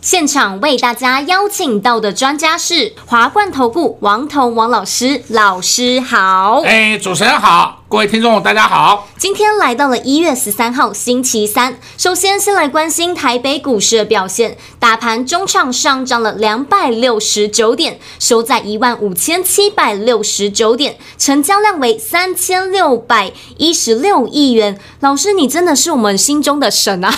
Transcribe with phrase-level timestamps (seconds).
[0.00, 6.62] 现场为大家邀请到的专家是华冠投顾王彤王老师，老师好。
[6.64, 9.08] 哎，主持人好，各位听众大家好。
[9.16, 24.78] 今天来到了一月十三号星期三，首先先来关心台北股市的表现，大盘中场上涨了两百六十九点，收在一万五千七百六十九点，成交量为三千六百一十六亿元。
[25.00, 27.12] 老师，你真的是我们心中的神啊！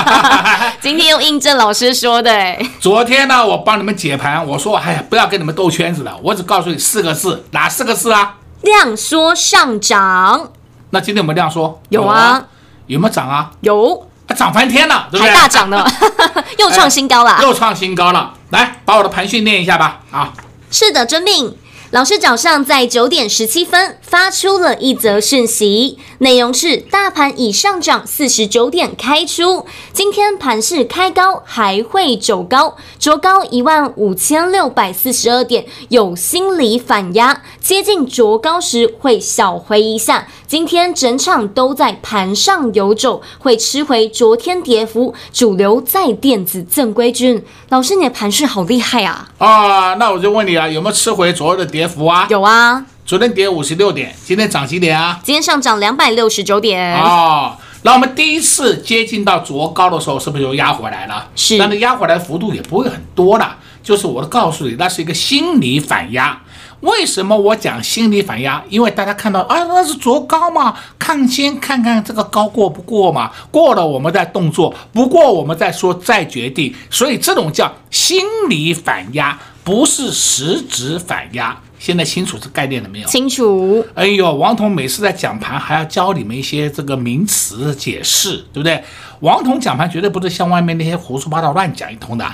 [0.80, 8.36] 今天又印证老师说的，哎，昨天呢，我帮你们解盘，我说，哎呀，不要跟你们兜圈子了，我只告诉你四个字，哪四个字啊？
[8.62, 10.50] 量缩上涨。
[10.90, 12.44] 那今天我们量缩有啊？
[12.86, 13.50] 有没有涨啊？
[13.60, 15.32] 有，还涨翻天了，对不对？
[15.32, 15.86] 还大涨呢，
[16.58, 18.34] 又创新高了，又创新高了。
[18.50, 20.00] 来，把我的盘训练一下吧。
[20.10, 20.32] 啊，
[20.70, 21.56] 是的，遵命。
[21.90, 40.28] 老师早上在九点十七分发出了一则讯息，内容是：大盘已上涨四十九点开出，今天盘势开高还会走高，卓高一万五千六百四十二点，有心理反压，接近卓高时会小回一下。
[40.46, 47.44] 今天整场都在盘上游走，会吃回昨天跌幅，主流在电子正规军。
[47.68, 49.28] 老师，你的盘势好厉害啊！
[49.38, 52.26] 啊，那我就问你啊，有没有吃回昨日的跌幅啊？
[52.30, 55.20] 有啊，昨天跌五十六点，今天涨几点啊？
[55.22, 56.94] 今天上涨两百六十九点。
[57.00, 61.28] 哦，那我们第一次接近到昨高的时候，是不是就压回来了？
[61.34, 66.40] 是，但是压回来的幅度也不会很多了，就是我告诉你，那是一个心理反压。
[66.80, 68.62] 为什么我讲心理反压？
[68.70, 81.54] 因为大家看到啊，那是卓高嘛，看先看看这个高过不过嘛，过了我们再动作，不过我们再说再决定，所以这种叫心理反压，不是实质反压。
[81.80, 83.08] 现在清楚这概念了没有？
[83.08, 83.84] 清楚。
[83.94, 88.84] 哎呦，王彤每次在讲盘还要教你们一些这个名词解释，对不对？
[89.20, 92.24] 王彤讲盘绝对不是像外面那些胡说八道乱讲一通的。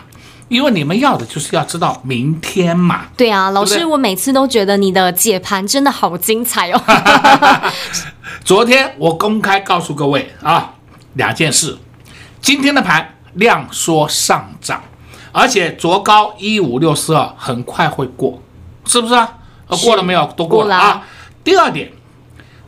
[0.48, 3.06] 因为你们要的就是要知道明天嘛。
[3.16, 6.80] 对啊，老师，我每次都觉得你的解盘真的好精彩哦。
[8.44, 10.74] 昨天我公开告诉各位啊，
[11.14, 11.76] 两件事，
[12.40, 14.80] 今天的盘量缩上涨，
[15.32, 18.40] 而且昨高一五六四二很快会过，
[18.86, 19.36] 是不是啊？
[19.82, 20.32] 过了没有？
[20.36, 21.06] 都过了啊。
[21.42, 21.90] 第二点，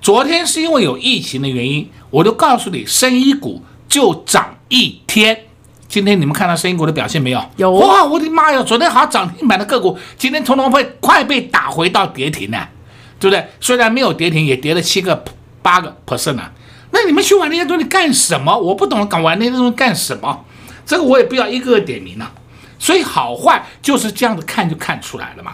[0.02, 5.44] 昨天是因为有疫情的原因，我就告诉你，生医股就涨一天。
[5.88, 7.42] 今天你们看到生医股的表现没有？
[7.56, 8.04] 有哇！
[8.04, 8.62] 我的妈呀！
[8.62, 12.68] 昨天好涨停板的个股，今天通通会快被打回到跌停了，
[13.18, 13.48] 对不对？
[13.60, 15.24] 虽然没有跌停，也跌了七个
[15.62, 16.52] 八个 percent 了。
[16.90, 18.56] 那你们去玩那些东西干什么？
[18.58, 20.44] 我不懂，敢玩那些东西干什么？
[20.84, 22.32] 这个我也不要一个个点名了。
[22.78, 25.52] 所以好坏就是这样子看就看出来了嘛。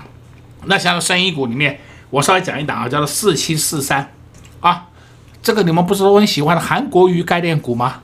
[0.66, 1.80] 那像生意股里面，
[2.10, 4.12] 我稍微讲一档啊，叫做四七四三
[4.60, 4.86] 啊，
[5.42, 8.02] 这个你们不是都很喜欢的韩国瑜概念股吗？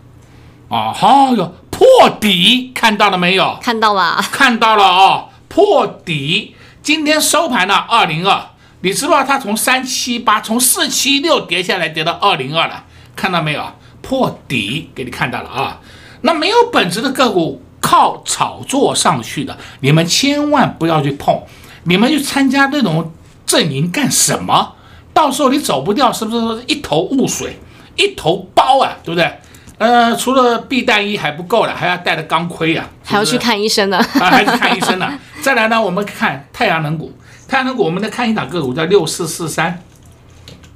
[0.69, 1.55] 啊，好哟。
[1.71, 3.59] 破底看到了没有？
[3.63, 5.29] 看到了，看到了哦。
[5.49, 8.51] 破底，今天收盘了二零二，
[8.83, 12.85] 你知道它从三七八，从四七六跌下来，跌到二零二了，
[13.17, 13.65] 看到没有？
[14.03, 15.81] 破底给你看到了啊。
[16.21, 21.43] 那没有本质的个股，靠炒作上去的，你们千万不要去碰。
[21.85, 23.13] 你们去参加这种
[23.47, 24.75] 阵营干什么？
[25.13, 27.59] 到时候你走不掉，是不是一头雾水，
[27.97, 28.97] 一头包啊？
[29.03, 29.31] 对不对？
[29.79, 33.97] 呃，除了避弹衣还不够了，还要带着钢盔啊，还要去看医生呢。
[33.97, 35.11] 啊，还去看医生呢。
[35.41, 37.13] 再来呢，我们看太阳能股，
[37.49, 39.83] 太阳能股，我们再看一档个股叫六四四三，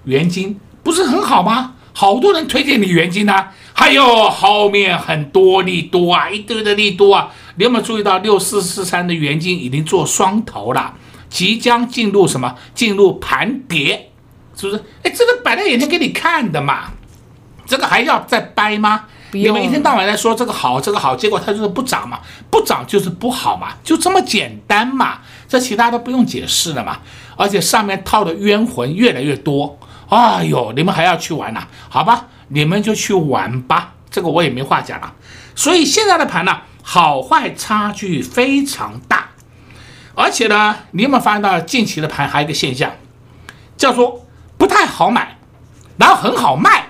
[0.05, 1.75] 元金不是很好吗？
[1.93, 7.31] 好多人推荐你元晶啊，还有后面很多利多啊，一堆的利多啊。
[7.57, 10.95] 你有没有注意到六四四三的原金已经做双头了，
[11.29, 12.55] 即将进入什么？
[12.75, 14.11] 进入盘跌，
[14.57, 14.83] 是不是？
[15.03, 16.93] 哎，这个摆在眼前给你看的嘛。
[17.67, 19.07] 这个还要再掰吗？
[19.33, 22.21] 你们一天到晚在说这个好，这个好，结果它就是不涨嘛，
[22.51, 25.19] 不涨就是不好嘛，就这么简单嘛，
[25.49, 26.99] 这其他都不用解释了嘛。
[27.37, 29.79] 而且上面套的冤魂越来越多，
[30.09, 31.67] 哎呦，你们还要去玩呐？
[31.89, 35.13] 好吧，你们就去玩吧，这个我也没话讲了。
[35.57, 39.31] 所以现在的盘呢，好坏差距非常大，
[40.15, 42.93] 而且呢，你有没有发现到近期的盘还有一个现象，
[43.77, 44.27] 叫做
[44.59, 45.39] 不太好买，
[45.97, 46.89] 然后很好卖。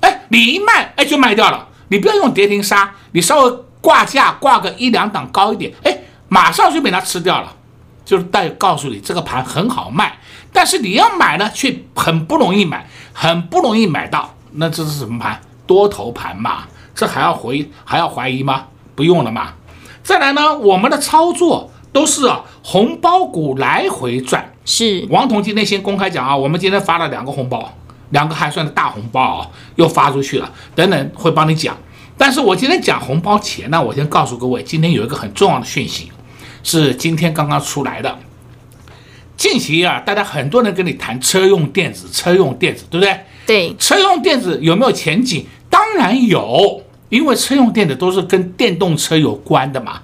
[0.00, 1.68] 哎你一卖，哎，就卖掉了。
[1.88, 5.98] 你不要用跌停杀，你稍微挂价挂个一两档高一点，哎，
[6.28, 7.56] 马上就被它吃掉了。
[8.04, 10.18] 就是带告诉你这个盘很好卖，
[10.52, 14.34] 但是你要买呢，却很不容易买，很不容易买到。
[14.52, 15.40] 那这是什么盘？
[15.66, 16.64] 多头盘嘛，
[16.94, 18.66] 这还要回还要怀疑吗？
[19.00, 19.54] 不用了嘛。
[20.02, 24.52] 再来呢，我们的操作都是啊，红包股来回转。
[24.66, 27.72] 是王彤今天先公开讲啊，我们今天发了两个红包，
[28.10, 31.74] 两个还算是大红包啊，又发出去了，等等会帮你讲。
[32.18, 36.12] 但是我今天讲红包前呢，我先告诉各位，今天有一个很重要的讯息。
[36.62, 38.18] 是今天刚刚出来的。
[39.38, 43.20] 近期啊，大家很多人跟你谈车用电子，车用电子，对不对？
[43.46, 45.46] 对，车用电子有没有前景？
[45.70, 50.00] 当然有，因为车用电子都是跟电动车有关的嘛，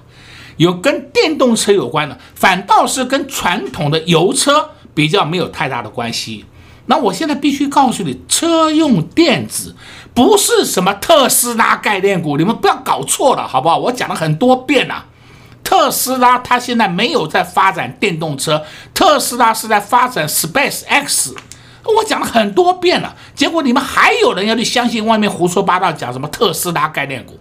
[0.57, 6.45] 有跟电动车有关的，反倒是跟传统的油车比较没有太大的关系。
[6.85, 9.75] 那我现在必须告诉你，车用电子
[10.13, 13.77] 不是什么特斯拉概念股，你们不要搞错了，好不好？
[13.77, 15.05] 我讲了很多遍了。
[15.63, 18.63] 特斯拉它现在没有在发展电动车，
[18.93, 21.35] 特斯拉是在发展 Space X。
[21.95, 27.39] 我讲了很多遍了，结果你们还有人要去相信外面胡说八道，讲什么特斯拉概念股，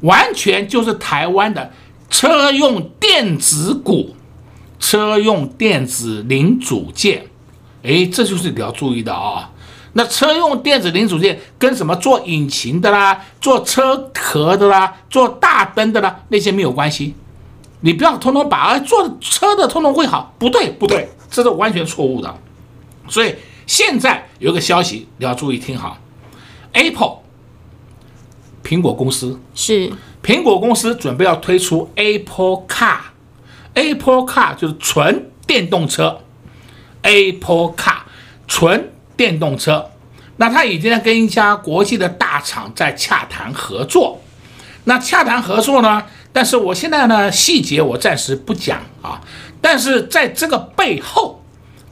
[0.00, 1.72] 完全就是台湾的
[2.10, 4.14] 车用电子股，
[4.78, 7.26] 车用电子零组件。
[7.82, 9.50] 哎，这就是你要注意的啊、
[9.94, 17.14] 那车用电子零组件跟什么做引擎的啦、做车壳的啦、做大灯的啦那些没有关系。
[17.80, 22.32] 你不要通通把做车的通通会好，不对不对，这是完全错误的。
[23.08, 23.34] 所以
[23.72, 25.96] 现在有个消息你要注意听好
[26.74, 27.20] ，Apple，
[28.62, 29.40] 苹果公司。
[29.54, 29.90] 是。
[30.22, 36.20] 苹果公司准备要推出 Apple Car，Apple Car 就是纯电动车
[37.00, 38.00] ，Apple Car
[38.46, 39.90] 纯电动车，
[40.36, 44.20] 那它已经在跟一家国际的大厂在洽谈合作，
[44.84, 46.04] 那洽谈合作呢？
[46.30, 49.22] 但是我现在呢，细节我暂时不讲啊。
[49.62, 51.41] 但是在这个背后，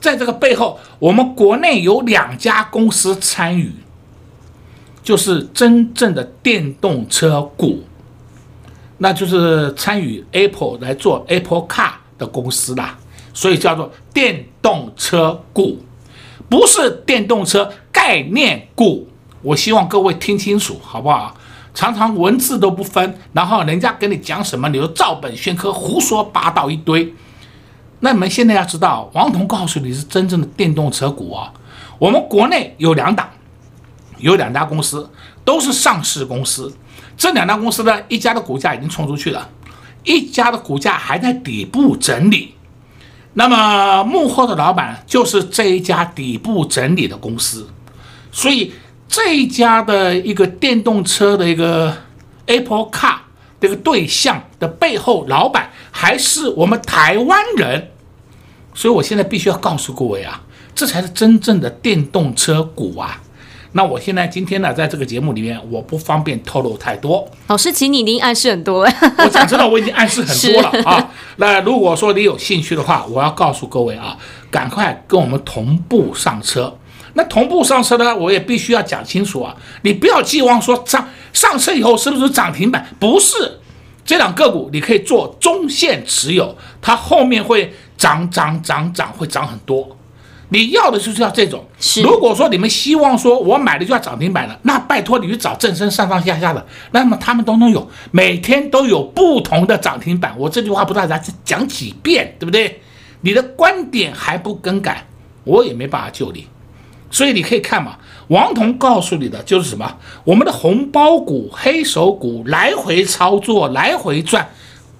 [0.01, 3.73] 在这个背后，我们国内有两家公司参与，
[5.03, 7.83] 就是真正的电动车股，
[8.99, 12.99] 那就是参与 Apple 来做 Apple Car 的公司啦。
[13.33, 15.79] 所以叫做电动车股，
[16.49, 19.07] 不是电动车概念股。
[19.43, 21.35] 我希望各位听清楚，好不好？
[21.73, 27.15] 常常文字都不分，然后人家跟你讲什么，你就照本宣科，胡说八道一堆。
[28.01, 31.53] 那你们现在要知道，王彤告诉你是真正的电动车股啊。
[31.99, 33.29] 我们国内有两档，
[34.19, 35.09] 有两家公司
[35.45, 36.75] 都是上市公司。
[37.17, 39.49] 这两家公司呢，一家的股价已经冲出去了，
[40.05, 42.55] 一家的股价还在底部整理。
[43.35, 47.69] 那么幕后的老板就是这一家底部整理的公司，
[48.33, 48.73] 所以。
[49.13, 51.93] 这一家的一个电动车的一个
[52.47, 53.17] Apple Car
[53.61, 57.91] 这个对象的背后老板还是我们台湾人，
[58.75, 60.43] 所以我现在必须要告诉各位啊，
[60.75, 63.21] 这才是真正的电动车股啊。
[63.73, 67.29] 那我现在今天呢，在这个节目里面，我不方便透露太多。
[67.47, 68.93] 老师，请你已经暗示很多了。
[69.19, 71.11] 我讲真的，我已经暗示很多了 啊。
[71.37, 74.17] 那如果说你有兴趣的话，我要告诉各位啊，
[74.51, 76.77] 赶快跟我们同步上车。
[77.15, 79.55] 那同步上车呢，我也必须要讲清楚啊！
[79.83, 82.87] 你不要寄望说上上车以后是不是涨停板？
[82.99, 83.61] 不是，
[84.05, 89.97] 这两个股你可以做中线持有，它后面会涨涨涨涨，会涨很多。
[90.53, 91.65] 你要的就是要这种。
[92.03, 100.35] 如果说你们希望说我买的就要涨停板了，那拜托你去找正身上上下下的，那么他们都能有，每天都有不同的涨停板。
[100.37, 102.81] 我这句话不知道大家讲几遍，对不对？
[103.21, 105.07] 你的观点还不更改，
[105.45, 106.49] 我也没办法救你。
[107.11, 107.99] 所以你可以看嘛，
[108.29, 109.99] 王彤告诉你的就是什么？
[110.25, 114.49] 我们的红包股、黑手股来回操作，来回赚，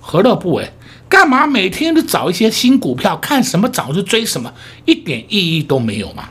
[0.01, 0.71] 何乐不为？
[1.09, 4.53] 干嘛每天都找一些新股票，看什么涨就追什么，
[4.85, 6.29] 一点意义都没有嘛？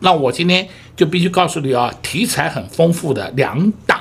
[0.00, 4.00] 那我今天就必须告诉你啊，题材很丰富的两档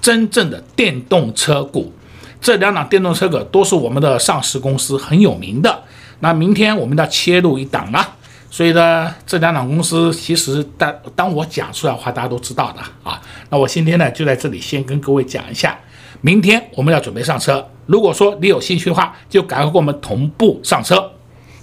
[0.00, 1.92] 真正的电动车股，
[2.40, 5.82] 这两档电动车股都是我们的上市公司很有名的。
[6.20, 8.15] 那明天我们要切入一档了。
[8.50, 13.20] 所以呢，这两档公司其实当当我讲出来的话，大家都知道的啊。
[13.50, 15.78] 那我今天呢，就在这里先跟各位讲一下，
[16.20, 17.66] 明天我们要准备上车。
[17.86, 21.12] 如果说你有兴趣的话，就赶快跟我们同步上车。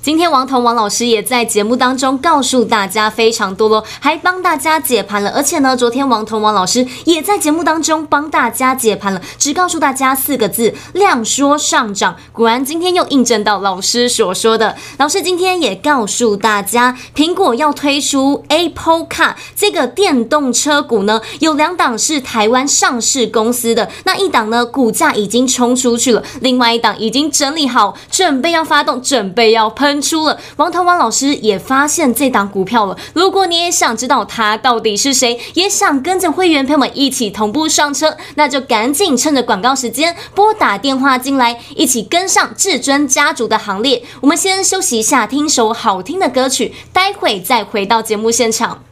[0.04, 5.30] 今天王彤王老师也在节目当中告诉大家非常多喽，还帮大家解盘了。
[5.30, 12.18] 而且呢，昨天王彤王老师也在节目当中帮大家解盘了，只告诉大家四个字：量说上涨。
[12.34, 14.76] 果然今天又印证到老师所说的。
[14.98, 29.93] 老师今天也告诉大家，苹果要推出 Apple Car 这个电动车股呢，有两档是台湾上市公司的，那一档呢股价已经冲出去了，另外一档已经整理好，准备要发动，准备要喷。
[30.02, 32.98] 出了王腾王老师也发现这档股票了。
[33.14, 44.04] 如果你也想知道他到底是谁，也想跟着会员朋友们一起同步上车，那就赶紧趁着广告时间拨打电话进来，一起跟上至尊家族的行列。
[44.22, 48.84] 我们先休息一下，听首好听的歌曲，待会再回到节目现场。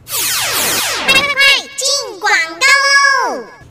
[1.06, 1.22] 快快快，
[1.76, 3.01] 进广告喽！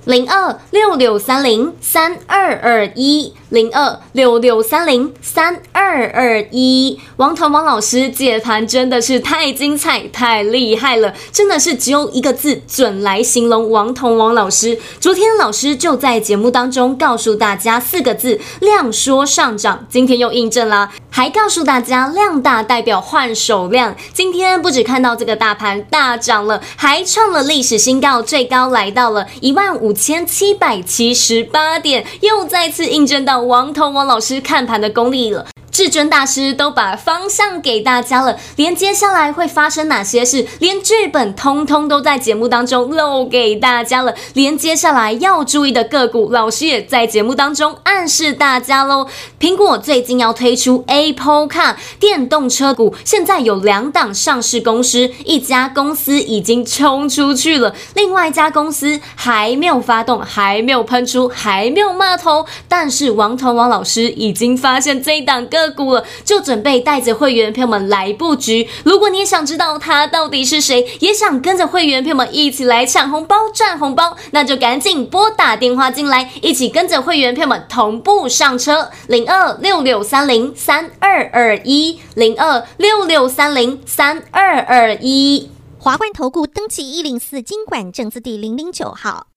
[0.06, 3.34] 零二六六三零三二二一。
[3.52, 14.80] 零二六六三零三二二一，王彤王老师解盘真的是太精彩、太厉害了，真的是只有一个字准来形容王彤王老师。
[15.02, 19.86] 昨天老师就在节目当中告诉大家四个字：量说上涨。
[19.90, 23.94] 今天又印证啦，还告诉大家量大代表换手量。
[24.14, 33.42] 今天不止看到这个大盘大涨了，还创了历史新高，最高来到了一万五千七百七十八点，又再次印证到。
[33.42, 35.48] 王彤王老师看盘的功力了。
[35.72, 44.14] 至尊大师都把方向给大家了，连接下来会发生哪些事，连剧本通通都在节目当中露给大家了。
[44.34, 49.08] 连接下来要注意的个股，老师也在节目当中暗示大家喽。
[49.40, 65.61] 苹果最近要推出 Apple Car 电动车股，现在有两档上市公司，一家公司已经冲出去了，另外一家公司还没有发动，还没有喷出，还没有骂头，但是王彤王老师已经发现这一档个。
[65.62, 68.68] 个股了，就准备带着会员朋友们来布局。
[68.84, 78.90] 如果你也想知道他到底是谁，也想跟着会员朋友们一起来抢红包赚红包，那就赶紧拨打电话进来，一起跟着会员朋友们同步上车。
[79.08, 85.50] 零二六六三零三二二一，零二六六三零三二二一。
[85.78, 89.28] 华冠投顾登记一零四经管证字第零零九号。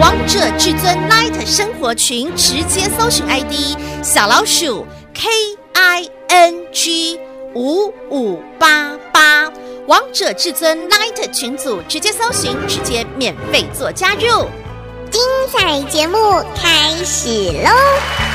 [0.00, 4.84] 王者至尊 Light 生活群直接搜寻 ID 小老鼠。
[5.20, 5.28] K
[5.74, 7.20] I N G
[7.54, 9.52] 五五八八，
[9.86, 14.48] 王者至尊 Light 群组直接搜寻，直接免费做加入。
[15.10, 15.20] 精
[15.52, 16.16] 彩节目
[16.56, 18.29] 开始喽！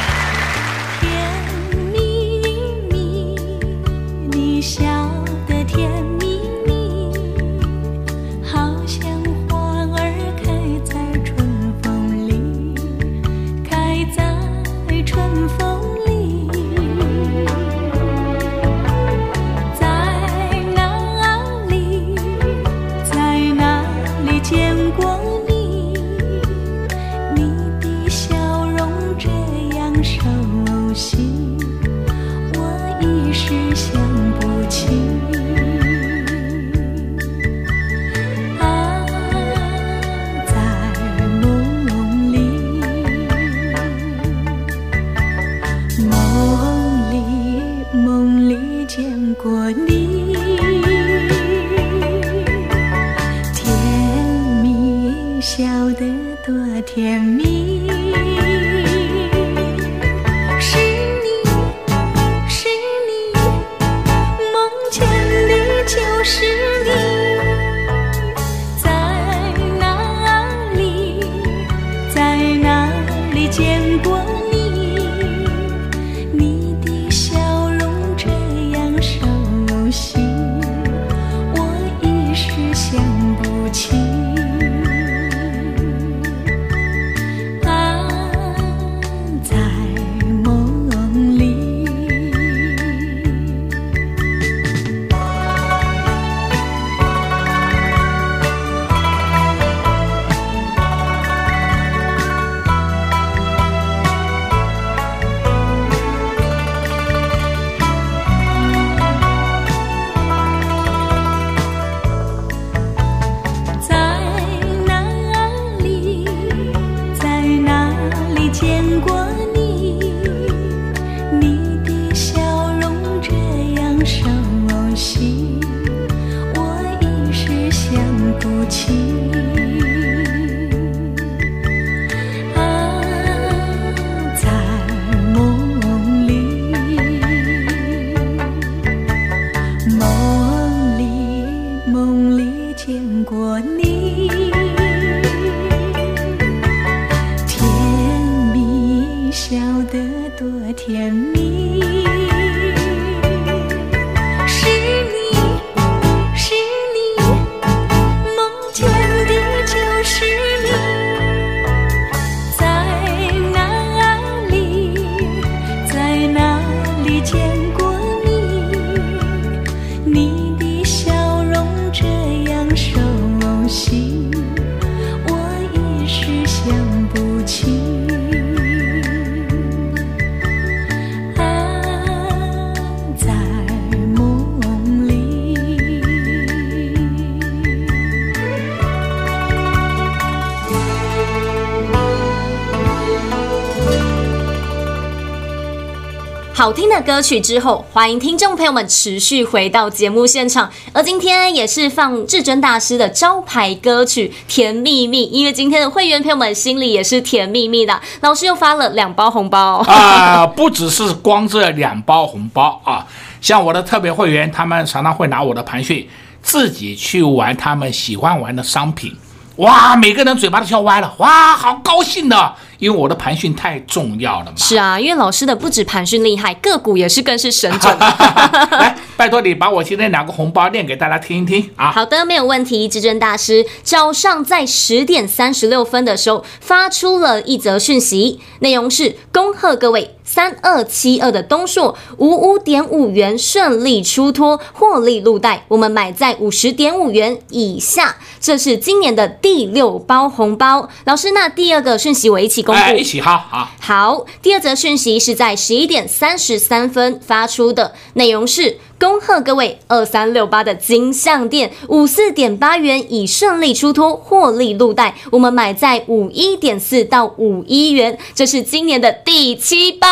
[196.65, 200.67] 好听的歌曲之后，欢迎听众朋友们持续回到节目现场。
[200.93, 208.01] 而今天也是放至尊大师的招牌歌曲《甜蜜蜜》，因为今天的会员朋友们心里也是甜蜜蜜的。
[208.21, 213.05] 老师又发了两包红包 啊、不只是光这两包红包啊，
[213.39, 216.09] 像我的特别会员，他们常常会拿我的盘讯
[216.41, 219.15] 自己去玩他们喜欢玩的商品，
[219.57, 222.55] 哇，每个人嘴巴都笑歪了，哇，好高兴的。
[222.77, 224.57] 因为我的盘讯太重要了嘛。
[224.57, 227.97] 是啊，因为老师的不止盘讯厉害，个股也是更是神准。
[227.97, 231.89] 来，拜托你把我今天两个红包念给大家听一听啊。
[231.91, 232.87] 好的，没有问题。
[232.87, 250.89] 至尊大师早上在十点三十六分的时候发出了一则讯息，内容是恭贺各位三二七二的东硕五五点五元顺利出脱，获利入袋，我们买在五十点五元以下，这是今年的第六包红包。
[251.05, 252.61] 老师，那第二个讯息我一起。
[252.63, 253.69] 哎，一起哈好。
[253.79, 258.77] 好，第二则讯息是在十一点三十三分发出的，内容是。
[258.97, 265.13] 恭贺各位二三六八的金像电五四点八元已顺利出脱，获利入袋。
[265.31, 270.07] 我们买在五一点四到五一元，这是今年的第七包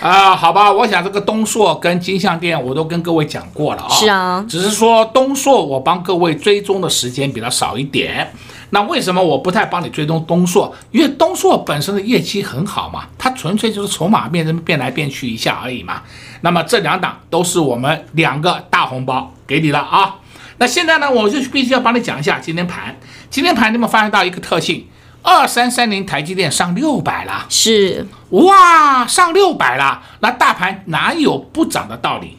[0.00, 0.34] 啊。
[0.34, 3.88] 好吧，我想这个东硕跟金像电我都跟各位讲过了啊。
[3.90, 8.32] 是啊，只是说东硕我帮各位追踪的时间比较少一点。
[8.70, 10.74] 那为什么我不太帮你追踪东硕？
[10.90, 16.02] 因为东硕本身的业绩很好嘛，它纯粹就是筹码变成变来变去一下而已嘛。
[16.44, 20.16] 那么这两档都是我们两个大红包给你了啊！
[20.58, 22.94] 那现在呢，我就必须要帮你讲一下今天盘。
[23.30, 24.86] 今天盘你们发现到一个特性，
[25.22, 30.02] 二三三零台积电上六百了，是哇，上六百了。
[30.20, 32.36] 那大盘哪有不涨的道理？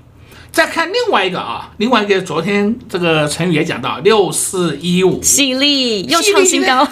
[0.51, 6.87] 再看另外一个啊，另外一个昨天这个成语也讲到六四一五，犀利又创新高，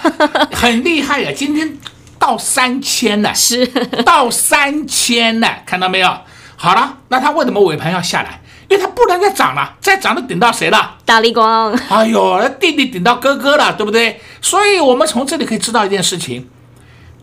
[0.52, 1.32] 很厉害呀！
[1.32, 1.78] 今天
[2.18, 3.68] 到三千了，是
[4.04, 6.12] 到三千了，看到没有？
[6.56, 8.42] 好了，那它为什么尾盘要下来？
[8.70, 10.98] 因为它不能再涨了，再涨就顶到谁了？
[11.06, 11.72] 大力光。
[11.90, 14.20] 哎呦，弟弟顶到哥哥了，对不对？
[14.42, 16.48] 所以我们从这里可以知道一件事情：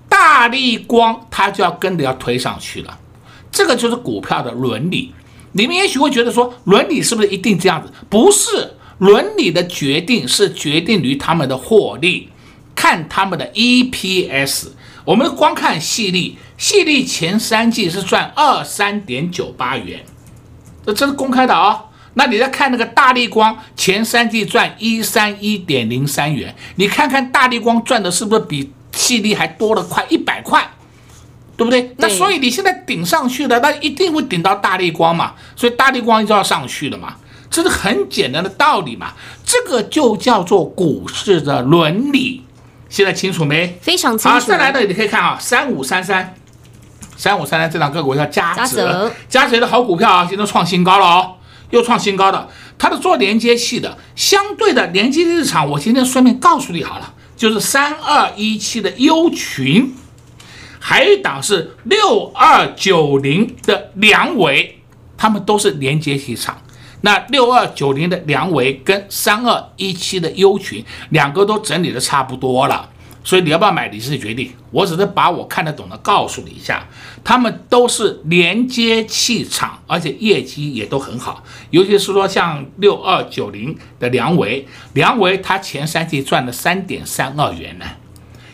[0.09, 2.99] 大力光它就要跟着要推上去了。
[3.51, 5.15] 这个就是股票的伦理。
[5.53, 7.91] 你们也许会觉得说，伦理是不是一定这样子？
[8.09, 12.29] 不是，伦理的决定是决定于他们的获利，
[12.77, 14.69] 看他们的 EPS。
[15.05, 20.05] 我们光看矽力，矽力前三季是赚二三点九八元，
[20.85, 21.81] 这这是公开的啊、哦。
[22.15, 30.69] 那你再看那个大力光，前三季赚一三一点零三元，你看看大力光赚的是不是比矽力还多了快一百块，
[31.57, 31.95] 对不对？
[31.99, 37.15] 那所以你现在顶上去了，那一定会顶到大力光嘛，所以大力光就要上去了嘛，
[37.49, 39.15] 这是很简单的道理嘛。
[39.45, 42.43] 这个就叫做股市的伦理。
[42.91, 43.79] 现在清楚没？
[43.81, 44.29] 非常清楚。
[44.29, 46.35] 好，再来的你可以看啊，三五三三，
[47.17, 51.37] 三五三三这档个股叫嘉泽，嘉泽的好股票啊，现在创新高了哦，
[51.71, 52.49] 又创新高的。
[52.77, 59.95] 它的做连接器的，相对的连接日常，我今天顺便告诉你好了，就是三二一七的优群，
[60.81, 64.81] 还有一档是六二九零的梁伟，
[65.17, 66.61] 他们都是连接器厂。
[67.03, 72.89] 那六二九零的梁维跟三二一七的优群，两个都整理的差不多了，
[73.25, 74.53] 所以你要不要买，你自己决定。
[74.71, 76.87] 我只是把我看得懂的告诉你一下，
[77.25, 81.43] 他们都是连接气场，而且业绩也都很好。
[81.71, 87.85] 尤其是说像六二九零的梁维，梁维他前三季赚了三点三二元呢，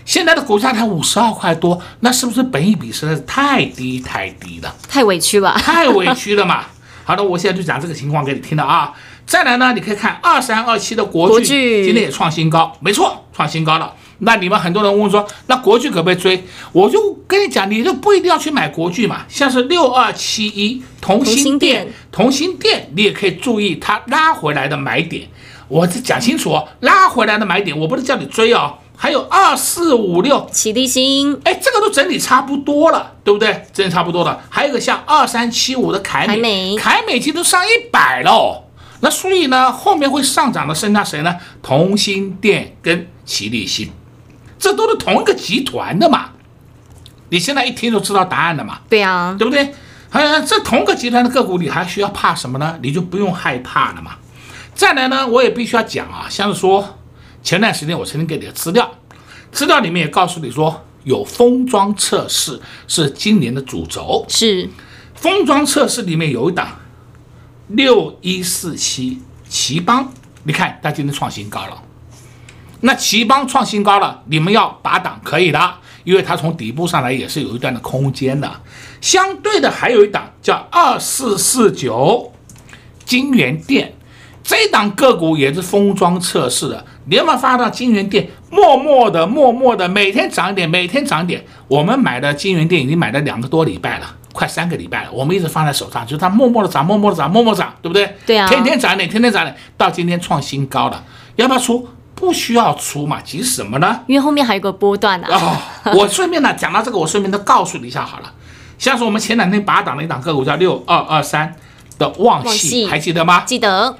[0.06, 4.74] 现在的股价才五十二块多，那是不是本一比实在是太低太低了？
[4.88, 6.64] 太委屈了，太委屈了嘛。
[7.08, 8.92] 好的，我现在就讲这个情况给你听的啊。
[9.24, 13.94] 再来呢，你可以看二三二七的国巨，今天也创新高，没错，创新高了。
[14.18, 16.42] 那你们很多人问说，那国巨可不可以追？
[16.72, 19.24] 我就跟你讲，你就不一定要去买国巨嘛。
[19.28, 25.28] 像是六二七一同心电，同心电，你也可以注意它拉回来的买点。
[25.68, 33.66] 我这讲清楚哦，拉回来的买点，我不是叫你追哦，还有二四五六，启力新，哎，这个都整理差不多了，对不对？
[33.72, 34.40] 整理差不多了。
[34.48, 38.64] 还有一个像二三七五的凯美，凯美，凯美今天都上一百喽。
[39.00, 41.36] 那所以呢，后面会上涨的剩下谁呢？
[41.62, 43.92] 同心电跟奇力新，
[44.58, 46.30] 这都是同一个集团的嘛。
[47.28, 48.78] 你现在一听就知道答案了嘛？
[48.88, 49.74] 对啊，对不对？
[50.12, 52.78] 嗯，这同个集团的个股，你还需要怕什么呢？
[52.80, 54.12] 你就不用害怕了嘛。
[54.74, 56.98] 再来呢，我也必须要讲啊，像是说
[57.46, 58.90] 前段时间我曾经给你的资料，
[59.52, 64.68] 资料里面也告诉你说，有封装测试是今年的主轴，是
[65.14, 66.80] 封装测试里面有一档
[67.68, 71.80] 六一四七奇邦，你看它今天创新高了。
[72.80, 75.74] 那奇邦创新高了，你们要拔档可以的。
[76.02, 78.60] 因为它从底部上来也是有一段的空间的，
[79.00, 82.32] 相对的还有一档叫二四四九
[83.04, 83.94] 金源店，
[84.42, 86.84] 这档个股也是封装测试的。
[87.08, 91.44] 你有没有发到金源店默默的、默默的每天涨一点，每天涨一点？
[91.68, 98.16] 我们买的金源店已经买了两个多礼拜了，快三个礼拜了，我们一直放在手上，就是它默默的涨，默默的涨，默默涨，对不对？
[98.26, 101.04] 对啊，天天涨一点，天天涨一点，到今天创新高了，
[101.36, 101.88] 要不要出？
[102.16, 104.00] 不需要出嘛，急什么呢？
[104.06, 105.62] 因为后面还有个波段呢、啊。
[105.84, 108.32] 哦，我顺便呢讲到这个，我顺便都告诉你一下好了。
[108.78, 111.54] 像是我们前两天拔档的一档个股叫六二二三
[111.98, 113.42] 的旺系，还记得吗？
[113.44, 113.98] 记得。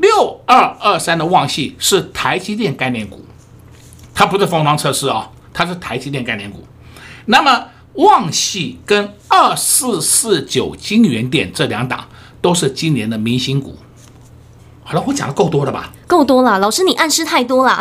[0.00, 3.24] 六二二三的旺系是台积电概念股，
[4.14, 6.64] 它不是封装测试啊，它是台积电概念股。
[7.26, 12.06] 那么旺系跟二四四九金元店这两档
[12.40, 13.76] 都是今年的明星股。
[14.82, 15.92] 好了，我讲的够多了吧？
[16.08, 17.80] 够多了，老师你暗示太多了。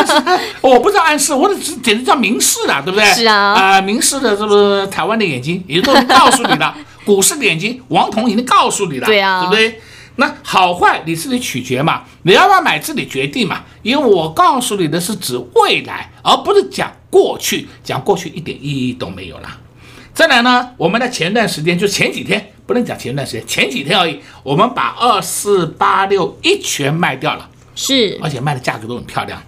[0.62, 3.04] 我不知道暗示，我只简直叫明示了，对不对？
[3.12, 6.74] 是啊，啊、呃，明示的是不是台湾的眼睛也都告诉你了，
[7.04, 9.80] 股市的眼睛，王彤已经告诉你了，对啊，对不对？
[10.16, 13.62] 那好坏你自己取决嘛，你要不要买自己决定嘛。
[13.82, 19.58] 因为我告诉你的是指未来，而不是讲过去，讲过去一点意义都没有啦。
[20.12, 22.52] 再来呢，我们在前段时间就前几天。
[22.66, 29.40] 不能讲前段时间，前几天而已，我们把二四八六一拳卖掉了，是，而且卖的价格都很漂亮。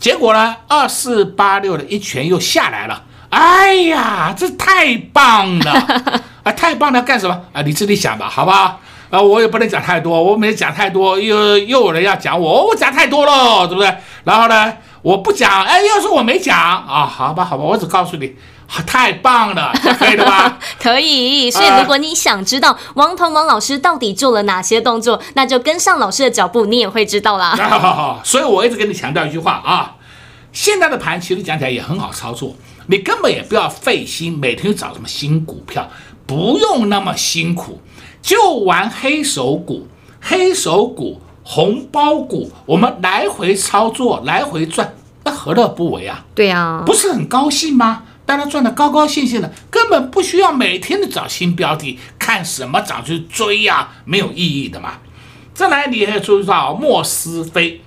[0.00, 3.04] 结果呢，二四八六的一拳又下来了。
[3.30, 5.72] 哎呀，这太棒了
[6.42, 6.50] 啊！
[6.50, 7.62] 太棒了，干什么啊？
[7.62, 8.80] 你自己想吧，好不好？
[9.14, 13.94] 啊，我也不能讲太多，我没讲太多，又又有人要讲我，我讲太多了，对不对？
[14.24, 14.72] 然后呢，
[15.02, 18.34] 我不讲，哎，要是我没讲啊，好吧，好吧，我只告诉你。
[18.86, 20.58] 太棒了，可以的吧？
[20.82, 21.48] 可以。
[21.50, 27.54] 所以如果你想知道王彤王老师到底做了哪些动作，那就跟上老师的脚步，你也会知道啦。
[27.54, 29.94] 好好好，所以我一直跟你强调一句话啊，
[30.50, 35.88] 现在的盘其实讲起来也很好操作，你根本也不要费心，每天找什么新股票，
[36.26, 37.80] 不用那么辛苦，
[38.24, 39.86] 就玩黑手股、
[40.18, 46.24] 黑手股、红包股，我们来回操作，来回赚，那何乐不为啊？
[46.34, 48.04] 对啊，不是很高兴吗？
[48.24, 54.94] 大家赚得高高兴兴的，根本不需要每天的找新标的，看什么涨去追呀、啊，没有意义的嘛。
[55.52, 57.82] 再来，你还要注意到莫斯菲，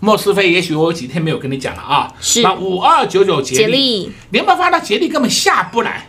[0.00, 2.12] 莫斯菲，也许我有几天没有跟你讲了啊。
[2.20, 2.42] 是。
[2.42, 6.08] 那五二九九捷力，你有没有发现捷力根本下不来？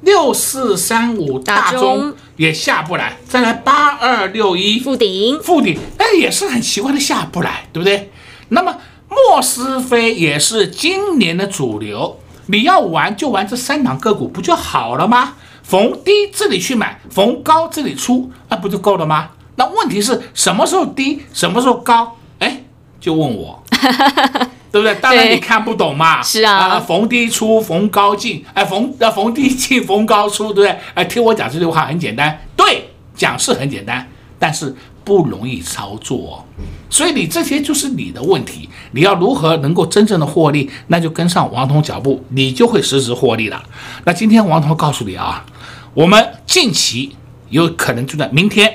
[0.00, 3.16] 六四三五大中也下不来。
[3.28, 8.10] 再来八二六一附顶，附顶，哎，也是很奇怪的下不来，对不对？
[8.48, 8.76] 那么
[9.08, 12.18] 莫斯菲也是今年的主流。
[12.46, 15.34] 你要玩就玩这三档个股不就好了吗？
[15.62, 19.30] 逢低这里去买，逢高这里出，那不就够了吗？
[19.56, 22.16] 那问题是什么时候低，什么时候高？
[22.40, 22.64] 哎，
[23.00, 23.62] 就问我，
[24.72, 24.94] 对不对？
[24.96, 26.20] 当然你看不懂嘛。
[26.22, 30.78] 是啊，啊，逢低出，逢高进，哎，逢呃逢低进，逢高出，对不对？
[30.94, 34.74] 哎，听我讲这句话很简单，对，讲是很简单，但是。
[35.04, 36.46] 不容易操作，
[36.88, 38.68] 所以你这些就是你的问题。
[38.92, 43.60] 你要如何能够真正的获利，那就跟上王彤脚步，你就会实时获利了。
[44.04, 45.44] 那今天王彤告诉你啊，
[45.92, 47.16] 我们近期
[47.50, 48.72] 有可能就在明天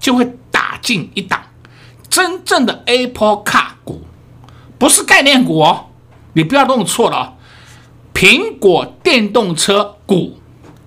[0.00, 1.38] 就会打进一档
[2.08, 4.05] 真正的 Apple Car 股，
[4.78, 5.86] 不是概念股哦，
[6.34, 7.32] 你不要弄错了啊，
[8.12, 10.38] 苹果电动车股。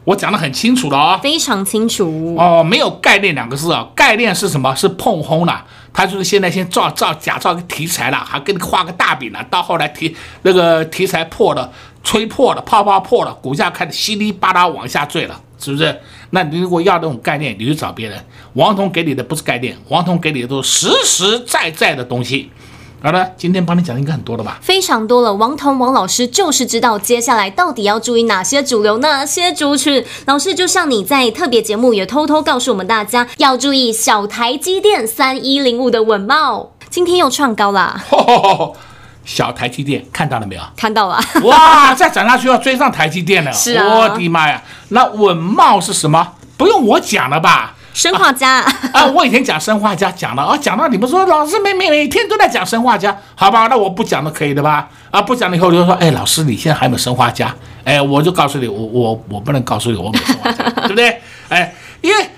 [0.06, 4.74] 我讲的很清楚了啊、哦，非常清楚哦，没有概念两个字啊，概念是什么？
[4.76, 11.72] 是碰轰了，他就是现在先造造假造个题材了，还给你画个大饼了，到后来题那个题材破了，
[12.04, 16.00] 吹破了，泡泡破了，股价开始稀里巴拉往下坠了，是不是？
[16.32, 18.26] 那你如果要这种概念，你就找别人。
[18.54, 22.50] 王彤给你的不是概念，王彤给你的都是实实在在的东西。
[23.02, 24.60] 好了，今天帮你讲的应该很多了吧？
[24.62, 25.34] 非常多了。
[25.34, 30.04] 王彤王老师就是知道接下来到底要注意哪些主流、哪些族群。
[30.26, 38.04] 老师就像你在特别节目也偷偷告诉我们大家，要注意小台积电三一零五的稳茂，今天又创高啦。
[39.24, 40.62] 小台积电看到了没有？
[40.76, 41.22] 看到了。
[41.44, 43.54] 哇，再涨下去要追上台积电了。
[43.54, 43.88] 是啊。
[43.88, 44.62] 我的妈呀！
[44.90, 46.34] 那稳茂是什么？
[46.58, 47.76] 不用我讲了吧？
[48.00, 48.62] 生化家
[48.94, 53.68] 啊，我以前讲生化家讲了啊，讲到你们说老师每每每天都在讲生化家，好吧？
[53.68, 54.88] 那我不讲都可以的吧？
[55.12, 57.54] 啊，不讲了以后就说，哎，老师你现在还有没有砷化家？
[57.84, 61.22] 哎，我就告诉你，我我我不能告诉你我没有砷化镓， 对不对？
[61.50, 62.30] 哎，因为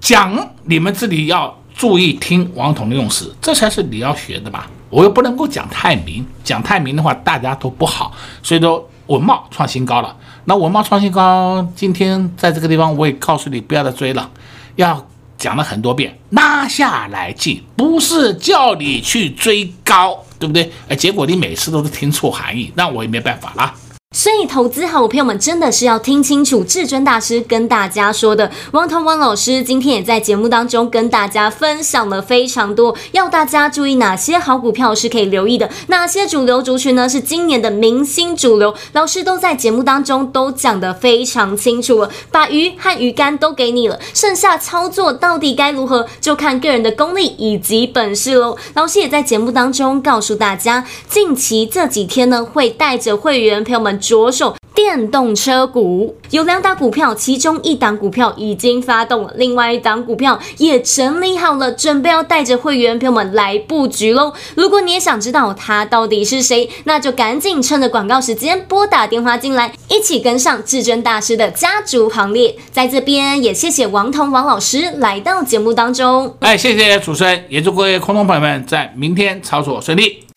[0.00, 4.64] 讲你们这里要注意听王彤的用词，这才是你要学的嘛。
[4.88, 8.10] 我又不能够讲太明，讲太明的话大家都不好，
[8.42, 10.16] 所以说稳懋创新高了。
[10.46, 14.30] 那稳懋创新高，今天在这个地方我也告诉你不要再追了，
[14.76, 15.06] 要。
[15.40, 20.70] 讲了很多遍，拉下来进，不是叫你去追高，对不对？
[20.86, 23.74] 哎，结果你每次都是听错含义，那我也没办法啦。
[24.12, 28.50] 所以，投资好朋友们真的是要听清楚至尊大师跟大家说的。
[28.72, 48.56] 王涛王老师今天也在节目当中跟大家分享了非常多，要大家注意哪些好股票是可以留意的，哪些主流族群呢是今年的明星主流，老师都在节目当中都讲得非常清楚了，把鱼和鱼竿都给你了，剩下操作到底该如何，就看个人的功力以及本事喽。
[48.74, 53.99] 老师也在节目当中告诉大家，近期这几天呢会带着会员朋友们。
[54.00, 64.32] 着手电动车股有两档股票，其中一档股票已经发动了，另外一档股票也整理好了，准备要带着会员朋友们来布局喽。
[64.54, 72.56] 如果你也想知道它到底是谁，那就赶紧趁着广告时间拨打电话进来，一起跟上至尊大师的家族行列。
[72.72, 76.34] 在这边也谢谢王彤王老师来到节目当中。
[76.40, 80.29] 哎，谢谢主持人，也祝各位空中朋友们在明天操作顺利。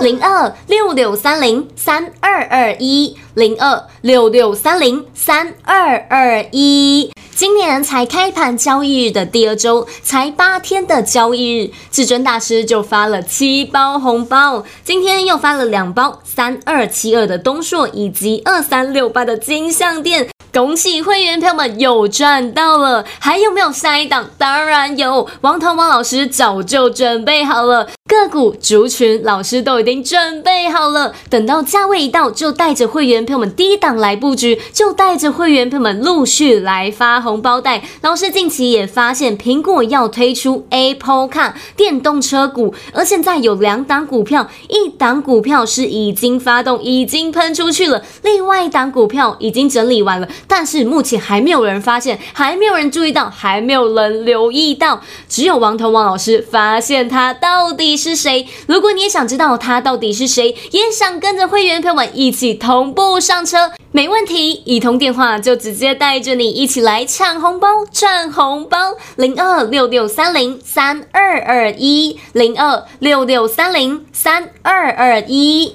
[0.00, 7.10] 零二六六三零三二二一，零二六六三零三二二一。
[7.34, 14.64] 今年才开盘交易日的第二周，才八天的交易日，至尊大师就发了七包红包。
[14.84, 20.28] 今天又发了两包三二七二的东硕以及二三六八的金像电。
[20.50, 24.28] 恭喜会员朋友们又赚到了，还有没有下一档？
[24.38, 27.86] 当然有，王彤王老师早就准备好了。
[28.08, 37.82] 个股族群，老师都已经准备好了，等到价位一到，就带着会员朋友们低档来布局，就带着会员朋友们陆续来发红包袋。
[38.00, 58.46] 老师近期也发现苹果要推出 Apple Car 电动车股，而现在有两档股票，一档股票是已经发动，已经喷出去了，另外一档股票已经整理完了，但是目前还没有人发现，还没有人注意到，还没有人留意到，只有王腾王老师发现它到底是谁？
[58.66, 68.94] 如果你也想知道他到底是谁，也想跟着会员朋友们一起同步上车，没问题，一通电话就直接带着你一起来抢红包、赚红包。
[69.16, 75.74] 零二六六三零三二二一，零二六六三零三二二一。